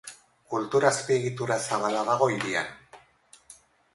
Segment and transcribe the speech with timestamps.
[0.53, 2.73] Kultur azpiegitura zabala dago hirian.